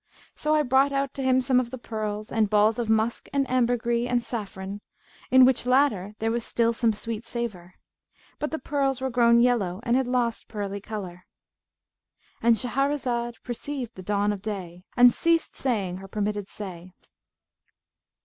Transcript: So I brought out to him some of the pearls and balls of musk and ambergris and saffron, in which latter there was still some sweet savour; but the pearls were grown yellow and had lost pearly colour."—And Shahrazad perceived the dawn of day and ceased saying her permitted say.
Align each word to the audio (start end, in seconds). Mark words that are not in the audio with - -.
So 0.33 0.55
I 0.55 0.63
brought 0.63 0.91
out 0.91 1.13
to 1.13 1.21
him 1.21 1.41
some 1.41 1.59
of 1.59 1.69
the 1.69 1.77
pearls 1.77 2.31
and 2.31 2.49
balls 2.49 2.79
of 2.79 2.89
musk 2.89 3.29
and 3.31 3.47
ambergris 3.47 4.09
and 4.09 4.23
saffron, 4.23 4.81
in 5.29 5.45
which 5.45 5.67
latter 5.67 6.15
there 6.17 6.31
was 6.31 6.43
still 6.43 6.73
some 6.73 6.91
sweet 6.91 7.23
savour; 7.23 7.75
but 8.39 8.49
the 8.49 8.57
pearls 8.57 8.99
were 8.99 9.11
grown 9.11 9.37
yellow 9.39 9.79
and 9.83 9.95
had 9.95 10.07
lost 10.07 10.47
pearly 10.47 10.81
colour."—And 10.81 12.55
Shahrazad 12.55 13.43
perceived 13.43 13.93
the 13.93 14.01
dawn 14.01 14.33
of 14.33 14.41
day 14.41 14.85
and 14.97 15.13
ceased 15.13 15.55
saying 15.55 15.97
her 15.97 16.07
permitted 16.07 16.49
say. 16.49 16.93